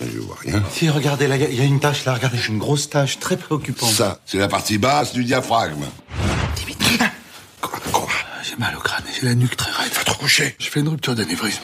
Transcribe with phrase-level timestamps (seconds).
[0.00, 0.62] Je vois rien.
[0.72, 3.36] Si, regardez, là, il y a une tache, là, regardez, j'ai une grosse tache très
[3.36, 3.90] préoccupante.
[3.90, 5.84] Ça, c'est la partie basse du diaphragme.
[6.56, 6.98] Dimitri,
[7.60, 8.08] Quoi, quoi
[8.42, 9.92] j'ai mal au crâne, j'ai la nuque très raide.
[9.92, 10.54] Va te coucher.
[10.58, 11.62] Je fais une rupture d'anévrisme.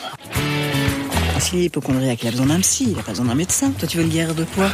[1.39, 3.71] S'il est hypochondriaque, il a besoin d'un psy, il a pas besoin d'un médecin.
[3.73, 4.71] Toi, tu veux une guerre de poids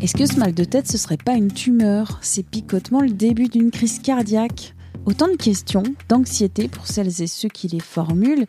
[0.00, 2.18] Est-ce que ce mal de tête, ce serait pas une tumeur?
[2.20, 4.74] Ces picotements, le début d'une crise cardiaque
[5.06, 8.46] Autant de questions, d'anxiété pour celles et ceux qui les formulent.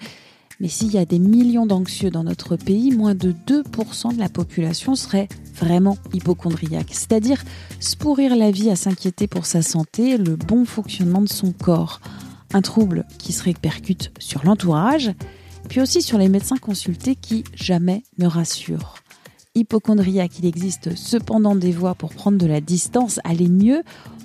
[0.59, 4.29] Mais s'il y a des millions d'anxieux dans notre pays, moins de 2% de la
[4.29, 6.91] population serait vraiment hypochondriaque.
[6.91, 7.43] C'est-à-dire
[7.79, 11.99] se pourrir la vie à s'inquiéter pour sa santé, le bon fonctionnement de son corps.
[12.53, 15.11] Un trouble qui se répercute sur l'entourage,
[15.67, 18.95] puis aussi sur les médecins consultés qui jamais ne rassurent
[19.55, 23.81] hypochondriaque, il existe cependant des voies pour prendre de la distance, aller mieux.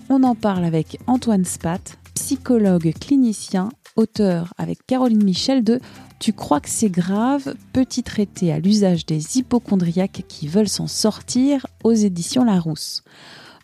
[0.08, 5.80] On en parle avec Antoine Spat, psychologue clinicien, auteur avec Caroline Michel de
[6.19, 7.55] Tu crois que c'est grave?
[7.72, 13.02] Petit traité à l'usage des hypochondriaques qui veulent s'en sortir aux éditions Larousse.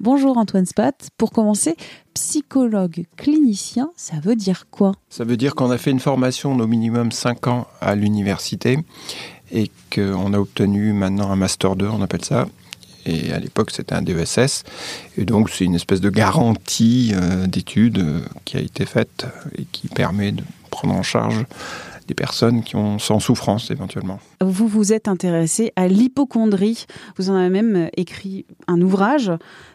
[0.00, 1.08] Bonjour Antoine Spat.
[1.16, 1.77] Pour commencer,
[2.12, 4.92] psychologue clinicien, ça veut dire quoi?
[5.08, 8.78] Ça veut dire qu'on a fait une formation d'au minimum 5 ans à l'université
[9.52, 12.47] et qu'on a obtenu maintenant un Master 2, on appelle ça.
[13.06, 14.64] Et à l'époque, c'était un DESS.
[15.16, 19.26] Et donc, c'est une espèce de garantie euh, d'études euh, qui a été faite
[19.56, 21.44] et qui permet de prendre en charge
[22.06, 24.18] des personnes qui ont sans souffrance éventuellement.
[24.40, 26.86] Vous vous êtes intéressé à l'hypochondrie.
[27.16, 29.32] Vous en avez même écrit un ouvrage.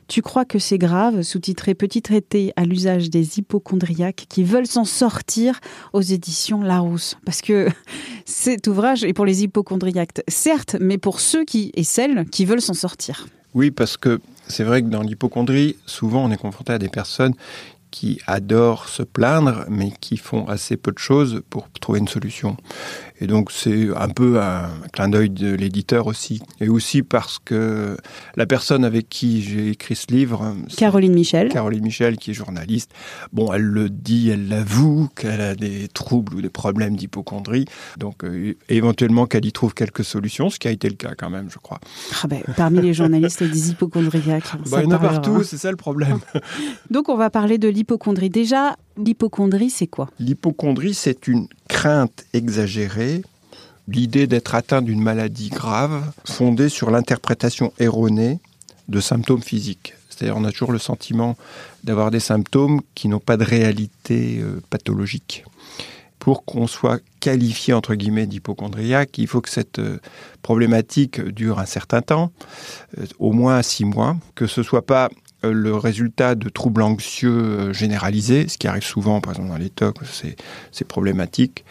[0.07, 4.85] Tu crois que c'est grave, sous-titré Petit traité à l'usage des hypochondriaques qui veulent s'en
[4.85, 5.59] sortir
[5.93, 7.17] aux éditions Larousse.
[7.25, 7.67] Parce que
[8.25, 12.61] cet ouvrage est pour les hypochondriaques, certes, mais pour ceux qui et celles qui veulent
[12.61, 13.27] s'en sortir.
[13.53, 17.33] Oui, parce que c'est vrai que dans l'hypochondrie, souvent on est confronté à des personnes
[17.91, 22.57] qui adorent se plaindre, mais qui font assez peu de choses pour trouver une solution.
[23.21, 26.41] Et donc c'est un peu un clin d'œil de l'éditeur aussi.
[26.59, 27.95] Et aussi parce que
[28.35, 31.49] la personne avec qui j'ai écrit ce livre, Caroline Michel.
[31.49, 32.91] Caroline Michel, qui est journaliste,
[33.31, 37.65] bon, elle le dit, elle l'avoue qu'elle a des troubles ou des problèmes d'hypochondrie.
[37.97, 41.29] Donc euh, éventuellement qu'elle y trouve quelques solutions, ce qui a été le cas quand
[41.29, 41.79] même, je crois.
[42.23, 44.43] Ah ben, parmi les journalistes, il y a des hypochondriaques.
[44.71, 46.19] Bah, il y en a partout, c'est ça le problème.
[46.89, 48.29] Donc on va parler de l'hypochondrie.
[48.29, 50.09] Déjà, l'hypochondrie, c'est quoi?
[50.19, 53.21] L'hypochondrie, c'est une crainte exagérée,
[53.87, 58.39] l'idée d'être atteint d'une maladie grave fondée sur l'interprétation erronée
[58.87, 59.93] de symptômes physiques.
[60.09, 61.35] C'est-à-dire on a toujours le sentiment
[61.83, 65.45] d'avoir des symptômes qui n'ont pas de réalité euh, pathologique.
[66.19, 69.99] Pour qu'on soit qualifié entre guillemets d'hypochondriaque, il faut que cette euh,
[70.43, 72.31] problématique dure un certain temps,
[72.99, 75.09] euh, au moins six mois, que ce soit pas
[75.49, 79.69] le résultat de troubles anxieux euh, généralisés, ce qui arrive souvent, par exemple dans les
[79.69, 79.97] TOC,
[80.71, 81.65] c'est problématique,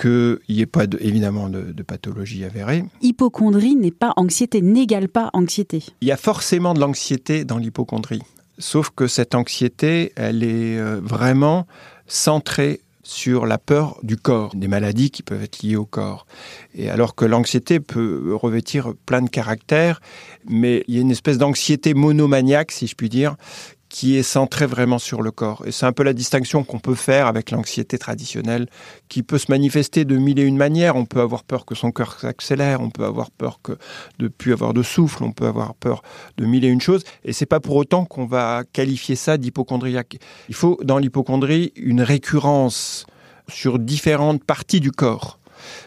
[0.00, 2.84] qu'il n'y ait pas de, évidemment de, de pathologie avérée.
[3.00, 5.84] Hypochondrie n'est pas anxiété, n'égale pas anxiété.
[6.00, 8.22] Il y a forcément de l'anxiété dans l'hypochondrie,
[8.58, 11.66] sauf que cette anxiété, elle est euh, vraiment
[12.06, 16.26] centrée sur la peur du corps, des maladies qui peuvent être liées au corps.
[16.74, 20.00] Et alors que l'anxiété peut revêtir plein de caractères,
[20.48, 23.36] mais il y a une espèce d'anxiété monomaniaque, si je puis dire,
[23.94, 25.62] qui est centrée vraiment sur le corps.
[25.66, 28.66] Et c'est un peu la distinction qu'on peut faire avec l'anxiété traditionnelle,
[29.08, 30.96] qui peut se manifester de mille et une manières.
[30.96, 33.78] On peut avoir peur que son cœur s'accélère, on peut avoir peur que
[34.18, 36.02] de plus avoir de souffle, on peut avoir peur
[36.38, 37.04] de mille et une choses.
[37.24, 40.16] Et c'est pas pour autant qu'on va qualifier ça d'hypochondriaque.
[40.48, 43.06] Il faut dans l'hypochondrie une récurrence
[43.46, 45.38] sur différentes parties du corps.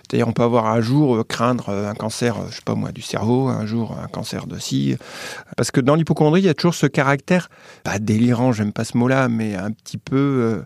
[0.07, 2.75] C'est-à-dire, on peut avoir un jour euh, craindre euh, un cancer, euh, je sais pas
[2.75, 4.97] moi, du cerveau, un jour un cancer de scie.
[5.55, 7.49] Parce que dans l'hypochondrie, il y a toujours ce caractère,
[7.83, 10.63] pas délirant, j'aime pas ce mot-là, mais un petit peu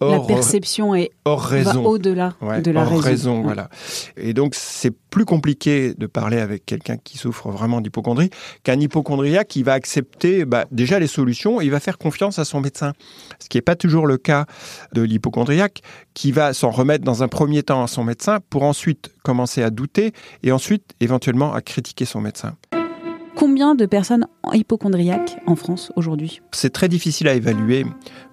[0.00, 1.84] la perception est hors raison.
[1.84, 3.38] au-delà Ouais, de la hors raison.
[3.38, 3.44] Ouais.
[3.44, 3.68] voilà.
[4.16, 8.30] Et donc, c'est plus compliqué de parler avec quelqu'un qui souffre vraiment d'hypochondrie
[8.64, 12.44] qu'un hypochondriaque qui va accepter bah, déjà les solutions et il va faire confiance à
[12.44, 12.92] son médecin.
[13.38, 14.46] Ce qui n'est pas toujours le cas
[14.92, 15.80] de l'hypochondriaque
[16.14, 19.70] qui va s'en remettre dans un premier temps à son médecin pour ensuite commencer à
[19.70, 20.12] douter
[20.42, 22.56] et ensuite éventuellement à critiquer son médecin.
[23.36, 26.40] Combien de personnes hypochondriaques en France aujourd'hui?
[26.52, 27.84] C'est très difficile à évaluer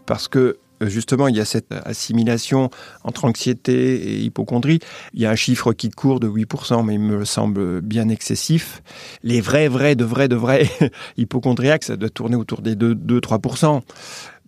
[0.05, 0.57] parce que
[0.87, 2.69] justement, il y a cette assimilation
[3.03, 4.79] entre anxiété et hypochondrie.
[5.13, 8.81] Il y a un chiffre qui court de 8%, mais il me semble bien excessif.
[9.23, 10.69] Les vrais, vrais, de vrais, de vrais
[11.17, 13.81] hypochondriaques, ça doit tourner autour des 2-3%.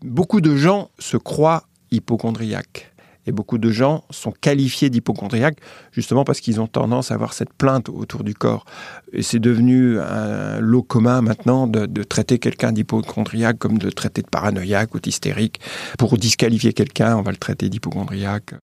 [0.04, 2.93] Beaucoup de gens se croient hypochondriaques.
[3.26, 5.60] Et beaucoup de gens sont qualifiés d'hypochondriaques
[5.92, 8.66] justement parce qu'ils ont tendance à avoir cette plainte autour du corps.
[9.14, 14.28] Et c'est devenu un lot commun maintenant de, traiter quelqu'un d'hypochondriaque comme de traiter de
[14.28, 15.60] paranoïaque ou d'hystérique.
[15.98, 18.56] Pour disqualifier quelqu'un, on va le traiter d'hypochondriaque.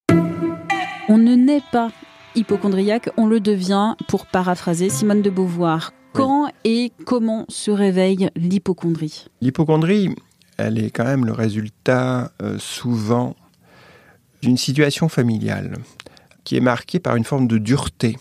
[1.09, 1.91] On ne naît pas
[2.35, 5.93] hypochondriaque, on le devient, pour paraphraser Simone de Beauvoir.
[6.13, 9.27] Quand et comment se réveille l'hypochondrie?
[9.41, 10.15] L'hypochondrie,
[10.57, 13.37] elle est quand même le résultat euh, souvent
[14.43, 15.77] d'une situation familiale
[16.45, 18.17] qui est marquée par une forme de dureté,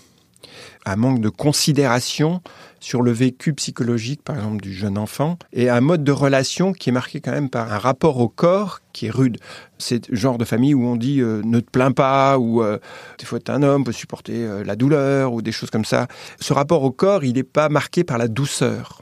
[0.85, 2.41] un manque de considération
[2.79, 6.89] sur le vécu psychologique, par exemple, du jeune enfant, et un mode de relation qui
[6.89, 9.37] est marqué quand même par un rapport au corps qui est rude.
[9.77, 12.77] C'est le genre de famille où on dit euh, ne te plains pas, ou euh,
[13.17, 16.07] des fois un homme, peut supporter euh, la douleur, ou des choses comme ça.
[16.39, 19.01] Ce rapport au corps, il n'est pas marqué par la douceur.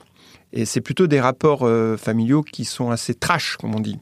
[0.54, 1.68] Et c'est plutôt des rapports
[1.98, 4.00] familiaux qui sont assez trash, comme on dit.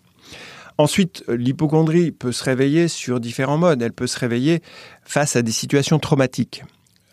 [0.78, 3.82] Ensuite, l'hypochondrie peut se réveiller sur différents modes.
[3.82, 4.62] Elle peut se réveiller
[5.04, 6.64] face à des situations traumatiques.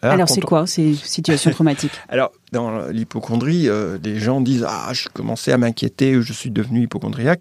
[0.02, 5.08] Alors, c'est quoi ces situations traumatiques Alors, dans l'hypochondrie, euh, les gens disent Ah, je
[5.08, 7.40] commençais à m'inquiéter, je suis devenu hypochondriaque.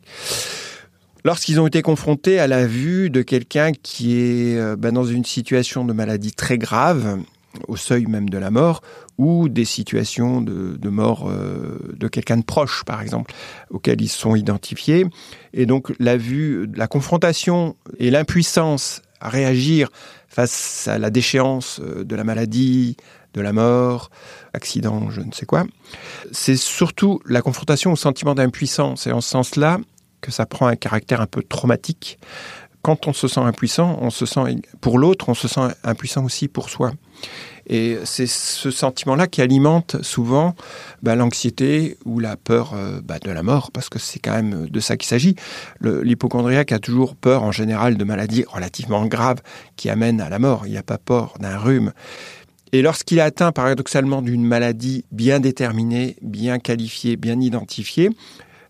[1.23, 5.25] Lorsqu'ils ont été confrontés à la vue de quelqu'un qui est euh, ben, dans une
[5.25, 7.19] situation de maladie très grave,
[7.67, 8.81] au seuil même de la mort,
[9.17, 13.33] ou des situations de, mort euh, de quelqu'un de proche, par exemple,
[13.69, 15.05] auxquelles ils sont identifiés.
[15.53, 19.89] Et donc la vue, la confrontation et l'impuissance à réagir
[20.27, 22.97] face à la déchéance euh, de la maladie,
[23.33, 24.09] de la mort,
[24.53, 25.65] accident, je ne sais quoi,
[26.31, 29.07] c'est surtout la confrontation au sentiment d'impuissance.
[29.07, 29.79] Et en ce sens-là,
[30.21, 32.19] que ça prend un caractère un peu traumatique.
[32.81, 34.41] Quand on se sent impuissant, on se sent
[34.79, 36.91] pour l'autre, on se sent impuissant aussi pour soi.
[37.67, 40.55] Et c'est ce sentiment-là qui alimente souvent
[41.03, 44.67] bah, l'anxiété ou la peur euh, bah, de la mort, parce que c'est quand même
[44.67, 45.35] de ça qu'il s'agit.
[45.81, 49.41] L'hypochondriaque a toujours peur en général de maladies relativement graves
[49.75, 50.63] qui amènent à la mort.
[50.65, 51.93] Il n'y a pas peur d'un rhume.
[52.73, 58.09] Et lorsqu'il est atteint paradoxalement d'une maladie bien déterminée, bien qualifiée, bien identifiée,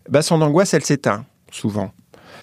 [0.08, 1.92] bah, son angoisse, elle s'éteint souvent.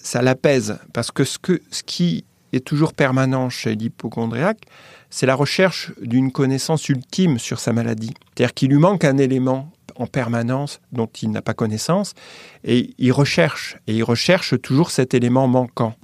[0.02, 4.62] Ça l'apaise, parce que ce, que ce qui est toujours permanent chez l'hypochondriaque,
[5.10, 8.14] c'est la recherche d'une connaissance ultime sur sa maladie.
[8.34, 12.14] C'est-à-dire qu'il lui manque un élément en permanence dont il n'a pas connaissance
[12.64, 15.94] et il recherche, et il recherche toujours cet élément manquant.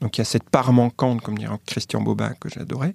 [0.00, 2.94] Donc il y a cette part manquante, comme dirait Christian Bobin, que j'adorais.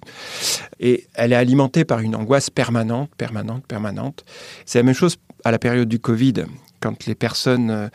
[0.78, 4.24] Et elle est alimentée par une angoisse permanente, permanente, permanente.
[4.66, 6.44] C'est la même chose à la période du Covid,
[6.80, 7.88] quand les personnes euh,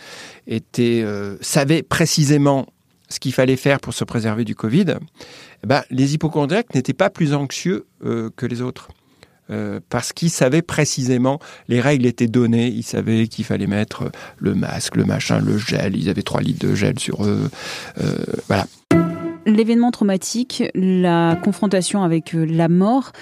[0.45, 2.67] étaient, euh, savaient précisément
[3.09, 4.95] ce qu'il fallait faire pour se préserver du Covid,
[5.63, 8.89] eh ben, les hypochondriaques n'étaient pas plus anxieux euh, que les autres.
[9.49, 11.39] Euh, parce qu'ils savaient précisément,
[11.69, 15.95] les règles étaient données, ils savaient qu'il fallait mettre le masque, le machin, le gel,
[15.95, 17.49] ils avaient 3 litres de gel sur eux.
[18.01, 18.15] Euh,
[18.47, 18.67] voilà.
[19.45, 23.13] L'événement traumatique, la confrontation avec la mort,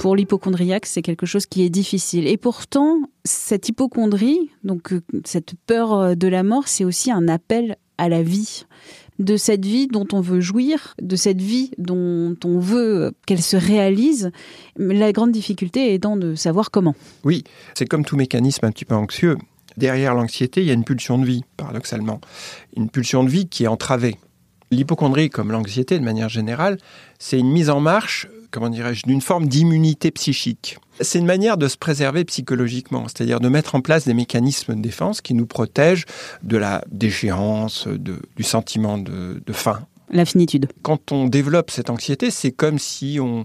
[0.00, 2.26] pour l'hypochondriaque, c'est quelque chose qui est difficile.
[2.26, 4.92] Et pourtant, cette hypochondrie, donc
[5.24, 8.66] cette peur de la mort, c'est aussi un appel à la vie
[9.18, 13.56] de cette vie dont on veut jouir, de cette vie dont on veut qu'elle se
[13.56, 14.30] réalise.
[14.76, 16.94] La grande difficulté étant de savoir comment.
[17.24, 19.36] Oui, c'est comme tout mécanisme un petit peu anxieux.
[19.76, 22.20] Derrière l'anxiété, il y a une pulsion de vie, paradoxalement.
[22.76, 24.16] Une pulsion de vie qui est entravée.
[24.70, 26.78] L'hypochondrie, comme l'anxiété de manière générale,
[27.18, 30.78] c'est une mise en marche, comment dirais-je, d'une forme d'immunité psychique.
[31.00, 34.80] C'est une manière de se préserver psychologiquement, c'est-à-dire de mettre en place des mécanismes de
[34.80, 36.04] défense qui nous protègent
[36.44, 39.80] de la déchéance, du sentiment de, faim.
[40.10, 40.68] La finitude.
[40.82, 43.44] Quand on développe cette anxiété, c'est comme si on,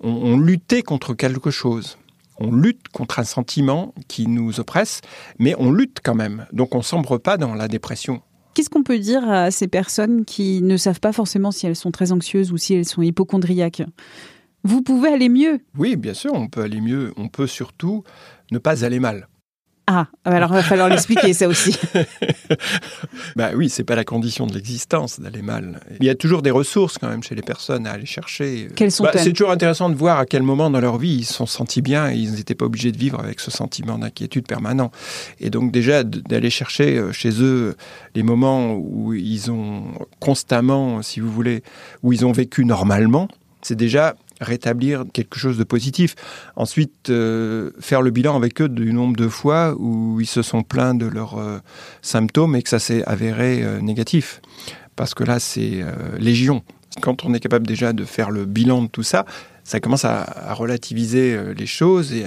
[0.00, 1.96] on luttait contre quelque chose
[2.40, 5.00] on lutte contre un sentiment qui nous oppresse,
[5.40, 6.46] mais on lutte quand même.
[6.52, 8.22] Donc on sombre pas dans la dépression.
[8.54, 11.90] Qu'est-ce qu'on peut dire à ces personnes qui ne savent pas forcément si elles sont
[11.90, 13.82] très anxieuses ou si elles sont hypochondriaques?
[14.64, 15.60] Vous pouvez aller mieux.
[15.76, 17.12] Oui, bien sûr, on peut aller mieux.
[17.16, 18.04] On peut surtout
[18.50, 19.28] ne pas aller mal.
[19.90, 21.74] Ah, alors il va falloir l'expliquer ça aussi.
[23.36, 25.80] bah oui, c'est pas la condition de l'existence d'aller mal.
[25.98, 28.68] Il y a toujours des ressources quand même chez les personnes à aller chercher.
[28.76, 31.24] Quelles sont bah, C'est toujours intéressant de voir à quel moment dans leur vie ils
[31.24, 34.46] se sont sentis bien et ils n'étaient pas obligés de vivre avec ce sentiment d'inquiétude
[34.46, 34.90] permanent.
[35.40, 37.74] Et donc déjà d'aller chercher euh, chez eux
[38.14, 39.84] les moments où ils ont
[40.20, 41.62] constamment, si vous voulez,
[42.02, 43.28] où ils ont vécu normalement,
[43.62, 46.14] c'est déjà rétablir quelque chose de positif.
[46.56, 50.62] Ensuite, euh, faire le bilan avec eux du nombre de fois où ils se sont
[50.62, 51.58] plaints de leurs euh,
[52.02, 54.40] symptômes et que ça s'est avéré euh, négatif.
[54.96, 55.84] parce que là, c'est
[56.18, 56.62] légion.
[57.00, 59.24] Quand on est capable déjà de faire le bilan de tout ça,
[59.62, 62.24] ça commence à, relativiser les choses et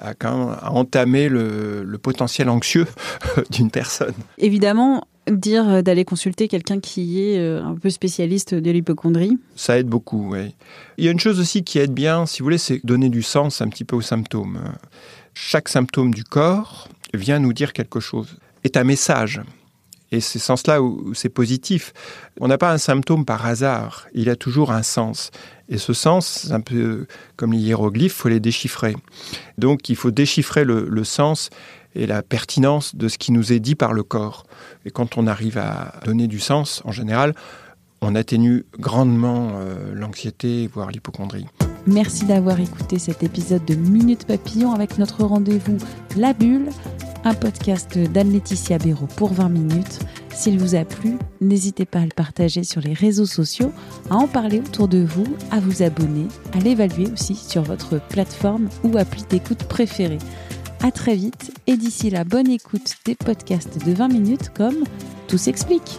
[0.00, 2.86] à, quand à entamer le, le potentiel anxieux
[3.50, 4.14] d'une personne.
[4.38, 9.88] Évidemment, dire euh, d'aller consulter quelqu'un qui est un peu spécialiste de l'hypochondrie Ça aide
[9.88, 10.54] beaucoup, oui.
[10.98, 13.22] Il y a une chose aussi qui aide bien, si vous voulez, c'est donner du
[13.22, 14.60] sens un petit peu aux symptômes.
[15.34, 19.40] Chaque symptôme du corps vient nous dire quelque chose, est un message.
[20.12, 21.92] Et c'est ce sens-là où c'est positif.
[22.40, 25.32] On n'a pas un symptôme par hasard, il a toujours un sens.
[25.68, 28.94] Et ce sens, un peu comme les hiéroglyphes, il faut les déchiffrer.
[29.58, 31.50] Donc il faut déchiffrer le, sens
[31.94, 34.44] et la pertinence de ce qui nous est dit par le corps.
[34.84, 37.34] Et quand on arrive à donner du sens, en général,
[38.00, 41.46] on atténue grandement euh, l'anxiété, voire l'hypochondrie.
[41.86, 45.76] Merci d'avoir écouté cet épisode de Minute Papillon avec notre rendez-vous
[46.16, 46.70] La Bulle,
[47.24, 50.00] un podcast d'Anne-Laetitia Béraud pour 20 minutes.
[50.34, 53.72] S'il vous a plu, n'hésitez pas à le partager sur les réseaux sociaux,
[54.10, 58.68] à en parler autour de vous, à vous abonner, à l'évaluer aussi sur votre plateforme
[58.82, 60.18] ou appli d'écoute préférée.
[60.84, 64.84] À très vite et d'ici la bonne écoute des podcasts de 20 minutes comme
[65.28, 65.98] Tout s'explique.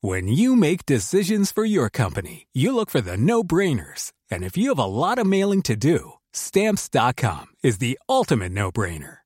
[0.00, 4.12] When you make decisions for your company, you look for the no-brainers.
[4.30, 9.25] And if you have a lot of mailing to do, stamps.com is the ultimate no-brainer.